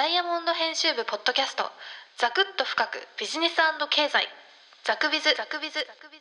[0.00, 1.64] ダイヤモンド編集部ポッドキャスト
[2.16, 3.56] ザクッと深くビジネス
[3.90, 4.24] 経済
[4.82, 6.16] ザクビズザクビズザクビ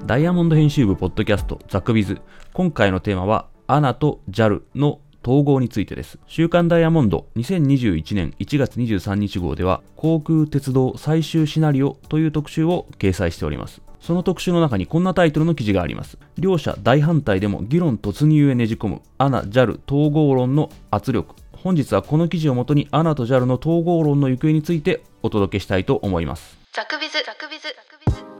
[0.00, 2.22] ズダイヤモンド編集部ポッドキャストザクビズ
[2.54, 6.18] 今回のテーマはアナと JAL の統合についてです。
[6.26, 13.82] 週刊ダイヤモンド2021年1月23日号では航空鉄道最終シナリオという特集を掲載しております。
[14.00, 16.16] その特集の中にこんなタイトルの記事があります。
[16.38, 21.34] 両者大反対でも議論突入へねじ込むアナ・ジャル統合論の圧力。
[21.66, 26.56] 本日はこの記事をもとにアナと JAL の統合論の行方についてお届けしたいと思います。
[26.72, 27.74] ザクビズザクビズ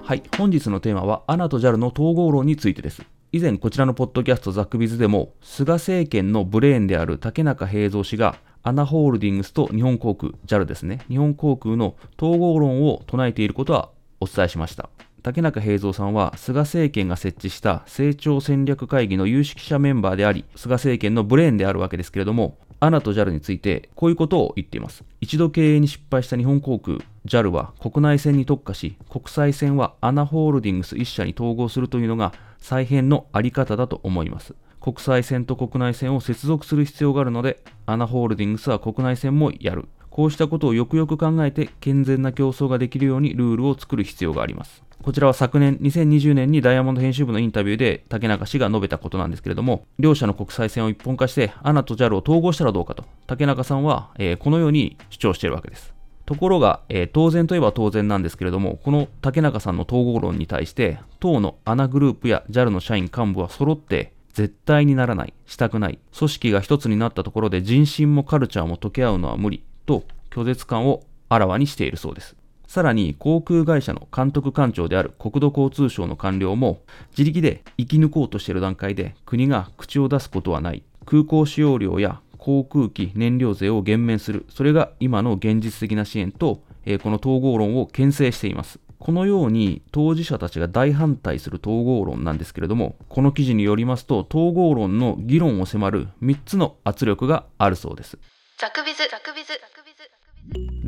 [0.01, 3.03] はい、本日のテーマはアナと JAL の統合論についてです。
[3.33, 14.89] 以前こちらのポッドキャストザクビズでも菅政権のブレーンである竹中平蔵氏がアナホールディングスと日本航空 JAL ですね日本航空の統合論を唱えていることはお伝えしました
[15.27, 25.05] 竹中平蔵さんは菅政権が設置した成長戦略会議の有識者メンバーであり、菅政権のブレーンであるわけですけれども、アナと JAL についてこういうことを言っています。
[25.21, 34.55] 一度経営に失敗した日本航空 JAL は国内線に特化し、国際線はアナホールディングス1社に統合するというのが再編のあり方だと思います。
[34.81, 39.89] 国際線と国内線を接続する必要があるので、アナホールディングスは国内線もやる。
[40.11, 44.86] こうしたことをよくよく考えて健全な競争ができるようにルールを作る必要があります。
[45.03, 55.95] こちらは昨年2020年にダイヤモンド編集部のインタビューで竹中氏が述べたことなんですけれども、両者の国際線を一本化してアナと JAL を統合したらどうかと、竹中さんは、えー、このように主張しているわけです。
[56.25, 72.37] ところが、えー、当然といえば当然なんですけれども、この竹中さんの統合論に対して、当のアナグループや JAL の社員幹部は揃って絶対にならない、したくない、組織が一つになったところで人心もカルチャーも溶け合うのは無理と拒絶感をあらわにしているそうです。
[72.67, 76.81] さらに航空会社の監督官庁である国土交通省の官僚も
[77.11, 80.83] 自力で生き抜こうとしている段階で国が口を出すことはない。
[81.05, 84.45] 空港使用料や航空機燃料税を減免する。
[84.49, 88.81] それが今の現実的な支援と、えー、この統合論を牽制しています。
[88.99, 98.19] このように当事者たちが大反対する統合論なんですけれどもこの記事によりますと統合論の議論を迫る3つの圧力があるそうです。
[98.59, 99.53] ザクビズザクビズ。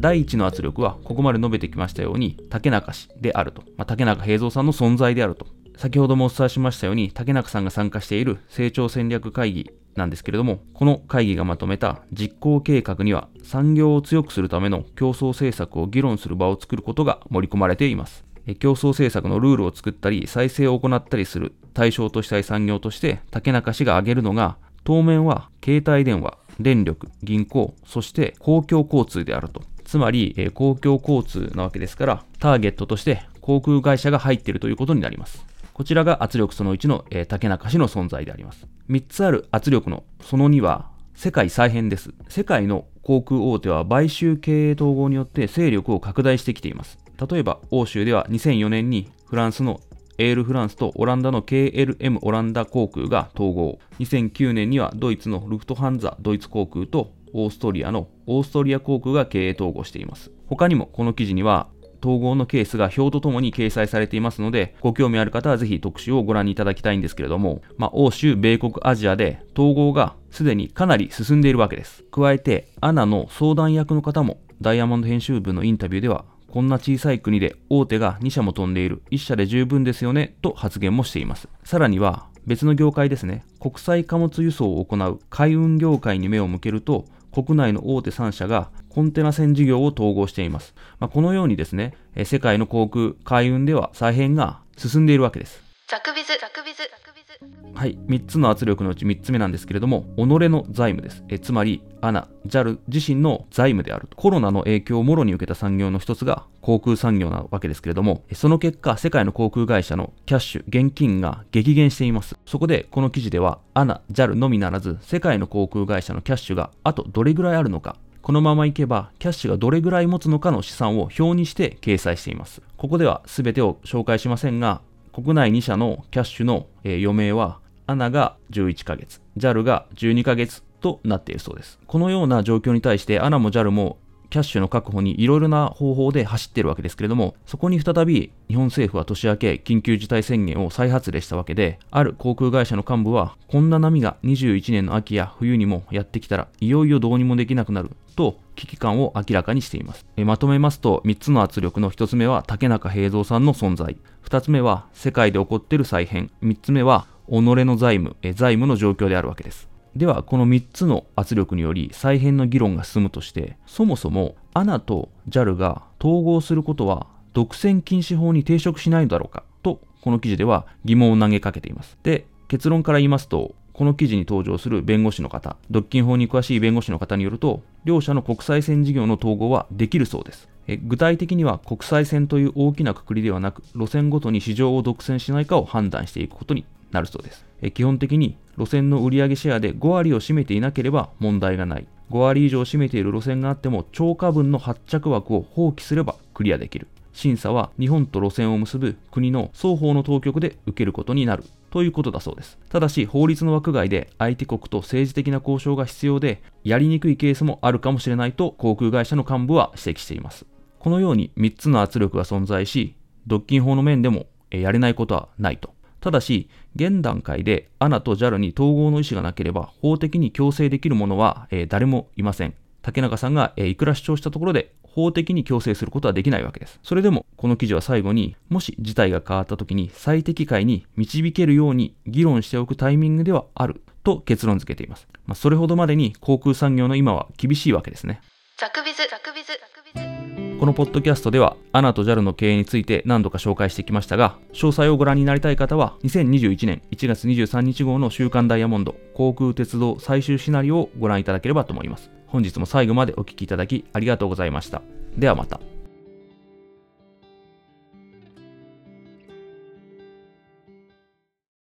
[0.01, 5.47] 第一の圧力はここまで述べてきましたように竹中氏であると、まあ、竹中平蔵さんの存在であると。
[5.77, 18.25] 先ほどもお伝えしましたように竹中さんが参加している成長戦略会議なんですけれどもこの会議がまとめた実行計画には産業を強くするための競争政策を議論する場を作ることが盛り込まれています。
[18.59, 29.63] 競争政策のルールを作ったり再生を行ったりする対象としたい産業として竹中氏が挙げるのが当面は携帯電話電力銀行そして公共交通であると。
[29.89, 35.47] つまり、え、公共交通なわけですから、ターゲットとして航空会社が入っているということになります。
[35.73, 38.67] こちらが圧力その1の、えー、竹中氏の存在であります。
[38.91, 42.13] 3つある圧力のその2は、世界再編です。
[42.29, 46.99] 世界の航空大手は買収経営統合によって勢力を拡大してきています。
[47.27, 49.81] 例えば、欧州では2004年にフランスの
[50.19, 53.79] エールフランスとオランダの KLM オランダ航空が統合。
[54.01, 60.31] 2009年にはドイツのルフトハンザドイツ航空とオーストリアのオーストリア航空が経営統合しています。
[60.47, 61.69] 他にもこの記事には
[62.03, 72.05] 統合のケースが表とともに掲載されていますので、ご興味ある方はぜひ特集をご覧いただきたいんですけれども、まあ、欧州、米国、アジアで統合がすでにかなり進んでいるわけです。
[72.11, 81.49] 加えて、アナの相談役の方も、ダイヤモンド編集部のインタビューでは、こんな小さい国で大手が2社も飛んでいる、1社で十分ですよね、と発言もしています。
[81.65, 90.75] さらには、別の業界ですね、国際貨物輸送を行う海運業界に目を向けると、国内の大手3社がコンテナ船事業を統合しています。
[90.99, 91.95] まあ、このようにですね、
[92.25, 95.63] 世界の航空、海運では再編が進んでいるわけです。
[95.89, 97.79] ザクビズ、ザクビズ、ザクビズ。
[97.79, 101.25] はい、3つの圧力のうち3つ目なんですけれども、己の財務です。
[101.29, 104.17] えつまり、アナ、JAL 自身の財務であると。
[104.17, 112.37] コロナの影響をもろに受けた産業の一つが航空産業なわけですけれども、その結果、世界の航空会社のキャッシュ、現金が激減しています。
[112.47, 122.63] そこで、この記事では、アナ、JAL のみならず、世界の航空会社のキャッシュがあとどれぐらいあるのか、このままいけば、キャッシュがどれぐらい持つのかの試算を表にして掲載しています。
[122.77, 131.79] ここでは全てを紹介しませんが、国内2社のキャッシュの、余命は、アナが11ヶ月、JAL が12ヶ月となっているそうです。
[131.87, 133.99] このような状況に対して、アナも JAL も
[134.31, 150.05] キャッシュの確保にいろいろな方法で走っているわけですけれども、そこに再び日本政府は年明け緊急事態宣言を再発令したわけで、ある航空会社の幹部は、こんな波が21年の秋や冬にもやってきたらいよいよどうにもできなくなると危機感を明らかにしています。
[150.19, 153.97] まとめますと、3つの圧力の1つ目は竹中平蔵さんの存在。
[154.25, 156.31] 2つ目は世界で起こっている再編。
[156.43, 159.69] 3つ目は己の財務、財務の状況であるわけです。
[159.99, 180.49] ではこの3つの圧力により再編の議論が進むとしてそもそも ANA と JAL が統合することは独占禁止法に抵触しないのだろうかとこの記事では疑問を投げかけていますで結論から言いますとこの記事に登場する弁護士の方、独禁法に詳しい弁護士の方によると、両者の国際線事業の統合はできるそうです。
[180.83, 187.45] 具体的には国際線という大きなくくりではなく、路線ごとに市場を独占しないかを判断していくことになるそうです。
[187.75, 191.87] 基本的に路線の売上シェアで5割を占めていなければ問題がない。
[192.11, 196.89] 5割以上占めている路線があっても超過分の発着枠を放棄すればクリアできる。
[197.13, 202.59] 審査は日本と路線を結ぶ国の双方の当局で受けることになるということだそうです。
[202.69, 210.47] ただし、法律の枠外で相手国と政治的な交渉が必要で、やりにくいケースもあるかもしれないと航空会社の幹部は指摘しています。
[210.79, 212.95] このように3つの圧力が存在し、
[213.27, 215.75] 独禁法の面でもやれないことはないと。
[216.09, 222.55] ただし、現段階で ANA と JAL に統合の意思がなければ、法的に強制できる者は、え誰もいません。
[222.81, 226.81] 竹中さんが、えいくら主張したところで、法的に強制することはできないわけです。
[226.83, 235.09] それでも、この記事は最後に、もし事態が変わった時に最適解に導けるように議論しておくタイミングではあると結論付けています。
[235.27, 238.23] まあ、それほどまでに航空産業の今は厳しいわけですね。
[238.57, 240.38] ザクビズ、ザクビズ、ザクビズ。
[240.59, 252.11] このポッドキャストでは、アナと JAL の経営について何度か紹介してきましたが、詳細をご覧になりたい方は、2021年1月23日号の週刊ダイヤモンド航空鉄道最終シナリオをご覧いただければと思います。
[252.27, 254.83] 本日も最後までお聴きいただきありがとうございました。
[255.17, 255.61] ではまた。